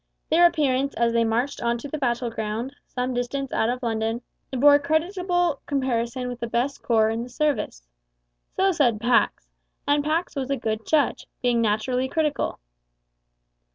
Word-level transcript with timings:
Their 0.31 0.47
appearance 0.47 0.95
as 0.95 1.13
they 1.13 1.23
marched 1.23 1.61
on 1.61 1.77
to 1.77 1.87
the 1.87 1.99
battle 1.99 2.31
ground 2.31 2.75
some 2.87 3.13
distance 3.13 3.53
out 3.53 3.69
of 3.69 3.83
London 3.83 4.23
bore 4.51 4.79
creditable 4.79 5.61
comparison 5.67 6.27
with 6.27 6.39
the 6.39 6.47
best 6.47 6.81
corps 6.81 7.11
in 7.11 7.21
the 7.21 7.29
service. 7.29 7.87
So 8.55 8.71
said 8.71 8.99
Pax; 8.99 9.47
and 9.87 10.03
Pax 10.03 10.35
was 10.35 10.49
a 10.49 10.57
good 10.57 10.87
judge, 10.87 11.27
being 11.43 11.61
naturally 11.61 12.07
critical. 12.09 12.59